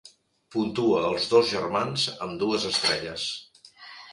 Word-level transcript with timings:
Puntua 0.53 1.01
"Els 1.09 1.27
dos 1.33 1.45
germans" 1.51 2.07
amb 2.27 2.35
dues 2.45 2.67
estrelles. 2.73 3.29